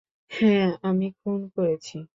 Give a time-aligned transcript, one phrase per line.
[0.31, 1.97] হ্যাঁ আমি খুন করেছি।